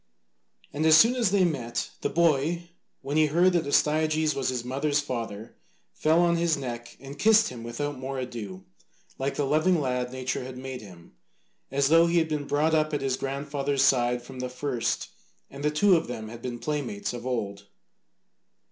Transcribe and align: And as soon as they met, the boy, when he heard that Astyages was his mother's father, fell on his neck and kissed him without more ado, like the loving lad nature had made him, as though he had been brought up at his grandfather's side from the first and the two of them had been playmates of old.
And 0.73 0.83
as 0.87 0.97
soon 0.97 1.13
as 1.13 1.29
they 1.29 1.45
met, 1.45 1.91
the 2.01 2.09
boy, 2.09 2.69
when 3.03 3.17
he 3.17 3.27
heard 3.27 3.53
that 3.53 3.67
Astyages 3.67 4.33
was 4.33 4.49
his 4.49 4.63
mother's 4.65 4.99
father, 4.99 5.53
fell 5.93 6.21
on 6.21 6.37
his 6.37 6.57
neck 6.57 6.97
and 6.99 7.19
kissed 7.19 7.49
him 7.49 7.61
without 7.61 7.99
more 7.99 8.17
ado, 8.17 8.63
like 9.19 9.35
the 9.35 9.45
loving 9.45 9.79
lad 9.79 10.11
nature 10.11 10.43
had 10.43 10.57
made 10.57 10.81
him, 10.81 11.13
as 11.69 11.89
though 11.89 12.07
he 12.07 12.17
had 12.17 12.29
been 12.29 12.47
brought 12.47 12.73
up 12.73 12.95
at 12.95 13.01
his 13.01 13.15
grandfather's 13.15 13.83
side 13.83 14.23
from 14.23 14.39
the 14.39 14.49
first 14.49 15.09
and 15.51 15.63
the 15.63 15.69
two 15.69 15.95
of 15.95 16.07
them 16.07 16.29
had 16.29 16.41
been 16.41 16.57
playmates 16.57 17.13
of 17.13 17.27
old. 17.27 17.67